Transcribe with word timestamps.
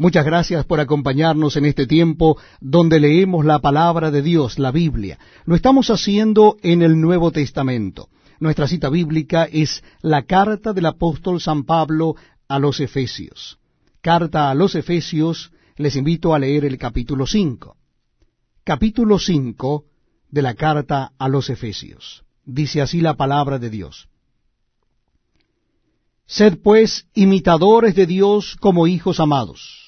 Muchas 0.00 0.24
gracias 0.24 0.64
por 0.64 0.78
acompañarnos 0.78 1.56
en 1.56 1.64
este 1.64 1.84
tiempo 1.84 2.38
donde 2.60 3.00
leemos 3.00 3.44
la 3.44 3.58
palabra 3.58 4.12
de 4.12 4.22
Dios, 4.22 4.60
la 4.60 4.70
Biblia. 4.70 5.18
Lo 5.44 5.56
estamos 5.56 5.90
haciendo 5.90 6.56
en 6.62 6.82
el 6.82 7.00
Nuevo 7.00 7.32
Testamento. 7.32 8.08
Nuestra 8.38 8.68
cita 8.68 8.90
bíblica 8.90 9.48
es 9.50 9.82
la 10.00 10.22
carta 10.22 10.72
del 10.72 10.86
apóstol 10.86 11.40
San 11.40 11.64
Pablo 11.64 12.14
a 12.46 12.60
los 12.60 12.78
Efesios. 12.78 13.58
Carta 14.00 14.50
a 14.50 14.54
los 14.54 14.76
Efesios, 14.76 15.50
les 15.76 15.96
invito 15.96 16.32
a 16.32 16.38
leer 16.38 16.64
el 16.64 16.78
capítulo 16.78 17.26
5. 17.26 17.76
Capítulo 18.62 19.18
5 19.18 19.84
de 20.30 20.42
la 20.42 20.54
carta 20.54 21.10
a 21.18 21.28
los 21.28 21.50
Efesios. 21.50 22.22
Dice 22.44 22.82
así 22.82 23.00
la 23.00 23.14
palabra 23.14 23.58
de 23.58 23.68
Dios. 23.68 24.08
Sed 26.24 26.58
pues 26.62 27.08
imitadores 27.14 27.96
de 27.96 28.06
Dios 28.06 28.54
como 28.60 28.86
hijos 28.86 29.18
amados 29.18 29.87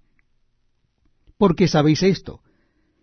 porque 1.41 1.67
sabéis 1.67 2.03
esto, 2.03 2.41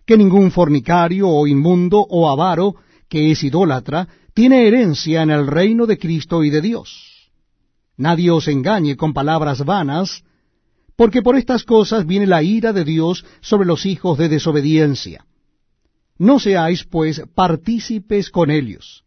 que 0.07 0.17
ningún 0.17 0.53
fornicario 0.53 1.29
o 1.29 1.49
inmundo 1.49 2.07
o 2.09 2.31
avaro, 2.31 2.77
que 3.09 3.33
es 3.33 3.43
idólatra, 3.43 4.07
tiene 4.33 4.69
herencia 4.69 5.23
en 5.23 5.31
el 5.31 5.49
reino 5.49 5.87
de 5.87 5.99
Cristo 5.99 6.45
y 6.45 6.51
de 6.51 6.61
Dios. 6.61 7.33
Nadie 7.97 8.31
os 8.31 8.47
engañe 8.47 8.97
con 8.97 9.13
palabras 9.13 9.65
vanas, 9.65 10.23
porque 10.95 11.21
por 11.21 11.35
estas 11.35 11.65
cosas 11.65 12.07
viene 12.07 12.29
la 12.29 12.45
ira 12.45 12.73
de 12.73 12.85
Dios 12.85 13.25
sobre 13.41 13.67
los 13.67 13.85
hijos 13.87 14.17
de 14.19 14.29
desobediencia. 14.29 15.27
No 16.17 16.39
seáis, 16.39 16.85
pues, 16.85 17.21
partícipes 17.35 18.31
con 18.31 18.53
ellos. 18.53 19.03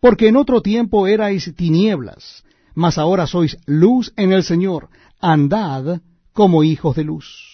Porque 0.00 0.28
en 0.28 0.36
otro 0.36 0.62
tiempo 0.62 1.06
erais 1.06 1.54
tinieblas, 1.54 2.42
mas 2.74 2.96
ahora 2.96 3.26
sois 3.26 3.58
luz 3.66 4.14
en 4.16 4.32
el 4.32 4.44
Señor, 4.44 4.88
andad 5.20 6.00
como 6.32 6.64
hijos 6.64 6.96
de 6.96 7.04
luz 7.04 7.53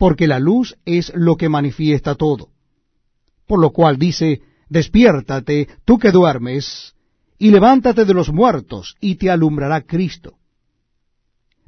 porque 0.00 0.26
la 0.26 0.38
luz 0.38 0.78
es 0.86 1.12
lo 1.14 1.36
que 1.36 1.50
manifiesta 1.50 2.14
todo. 2.14 2.48
Por 3.46 3.60
lo 3.60 3.68
cual 3.68 3.98
dice, 3.98 4.40
despiértate, 4.70 5.68
tú 5.84 5.98
que 5.98 6.10
duermes, 6.10 6.94
y 7.38 7.50
levántate 7.50 8.06
de 8.06 8.14
los 8.14 8.32
muertos, 8.32 8.96
y 8.98 9.16
te 9.16 9.28
alumbrará 9.30 9.82
Cristo. 9.82 10.38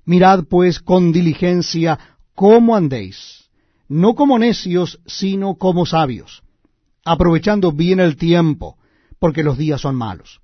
Mirad 0.07 0.45
pues 0.49 0.81
con 0.81 1.13
diligencia 1.13 1.99
cómo 2.35 2.75
andéis, 2.75 3.51
no 3.87 4.15
como 4.15 4.39
necios, 4.39 4.99
sino 5.05 5.57
como 5.57 5.85
sabios, 5.85 6.43
aprovechando 7.05 7.71
bien 7.71 8.01
el 8.01 8.17
tiempo, 8.17 8.79
porque 9.19 9.43
los 9.43 9.59
días 9.59 9.83
son 9.83 9.95
malos. 9.95 10.41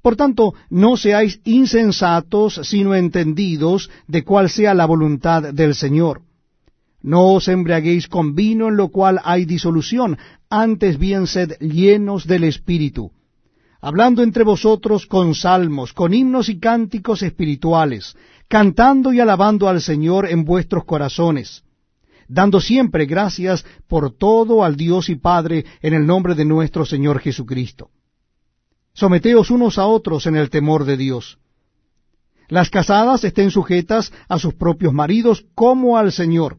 Por 0.00 0.16
tanto, 0.16 0.54
no 0.70 0.96
seáis 0.96 1.42
insensatos, 1.44 2.58
sino 2.64 2.94
entendidos 2.94 3.90
de 4.06 4.24
cuál 4.24 4.48
sea 4.48 4.72
la 4.72 4.86
voluntad 4.86 5.52
del 5.52 5.74
Señor 5.74 6.22
no 7.02 7.32
os 7.34 7.48
embriaguéis 7.48 8.08
con 8.08 8.34
vino 8.34 8.68
en 8.68 8.76
lo 8.76 8.88
cual 8.88 9.20
hay 9.24 9.44
disolución, 9.44 10.18
antes 10.48 10.98
bien 10.98 11.26
sed 11.26 11.58
llenos 11.58 12.26
del 12.26 12.44
Espíritu, 12.44 13.10
hablando 13.80 14.22
entre 14.22 14.44
vosotros 14.44 15.06
con 15.06 15.34
salmos, 15.34 15.92
con 15.92 16.14
himnos 16.14 16.48
y 16.48 16.58
cánticos 16.60 17.22
espirituales, 17.22 18.16
cantando 18.48 19.12
y 19.12 19.20
alabando 19.20 19.68
al 19.68 19.80
Señor 19.80 20.28
en 20.28 20.44
vuestros 20.44 20.84
corazones, 20.84 21.64
dando 22.28 22.60
siempre 22.60 23.06
gracias 23.06 23.64
por 23.88 24.16
todo 24.16 24.64
al 24.64 24.76
Dios 24.76 25.08
y 25.08 25.16
Padre 25.16 25.64
en 25.80 25.94
el 25.94 26.06
nombre 26.06 26.34
de 26.34 26.44
nuestro 26.44 26.86
Señor 26.86 27.18
Jesucristo. 27.18 27.90
Someteos 28.94 29.50
unos 29.50 29.78
a 29.78 29.86
otros 29.86 30.26
en 30.26 30.36
el 30.36 30.50
temor 30.50 30.84
de 30.84 30.96
Dios. 30.96 31.38
Las 32.48 32.68
casadas 32.68 33.24
estén 33.24 33.50
sujetas 33.50 34.12
a 34.28 34.38
sus 34.38 34.52
propios 34.52 34.92
maridos 34.92 35.46
como 35.54 35.96
al 35.96 36.12
Señor 36.12 36.58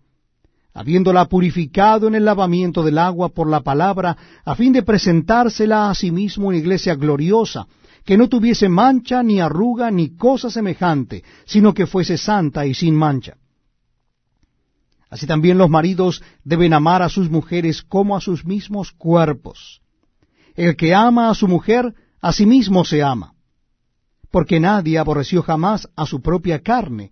habiéndola 0.73 1.25
purificado 1.25 2.07
en 2.07 2.15
el 2.15 2.25
lavamiento 2.25 2.83
del 2.83 2.97
agua 2.97 3.29
por 3.29 3.49
la 3.49 3.61
palabra, 3.61 4.17
a 4.45 4.55
fin 4.55 4.73
de 4.73 4.83
presentársela 4.83 5.89
a 5.89 5.95
sí 5.95 6.11
mismo 6.11 6.47
una 6.47 6.57
iglesia 6.57 6.95
gloriosa, 6.95 7.67
que 8.05 8.17
no 8.17 8.29
tuviese 8.29 8.69
mancha, 8.69 9.21
ni 9.21 9.39
arruga, 9.39 9.91
ni 9.91 10.15
cosa 10.15 10.49
semejante, 10.49 11.23
sino 11.45 11.73
que 11.73 11.85
fuese 11.85 12.17
santa 12.17 12.65
y 12.65 12.73
sin 12.73 12.95
mancha. 12.95 13.35
Así 15.09 15.27
también 15.27 15.57
los 15.57 15.69
maridos 15.69 16.23
deben 16.43 16.73
amar 16.73 17.01
a 17.01 17.09
sus 17.09 17.29
mujeres 17.29 17.81
como 17.81 18.15
a 18.15 18.21
sus 18.21 18.45
mismos 18.45 18.91
cuerpos. 18.93 19.81
El 20.55 20.77
que 20.77 20.95
ama 20.95 21.29
a 21.29 21.35
su 21.35 21.49
mujer, 21.49 21.93
a 22.21 22.31
sí 22.31 22.45
mismo 22.45 22.85
se 22.85 23.03
ama, 23.03 23.33
porque 24.31 24.59
nadie 24.59 24.97
aborreció 24.97 25.43
jamás 25.43 25.89
a 25.97 26.05
su 26.05 26.21
propia 26.21 26.61
carne, 26.61 27.11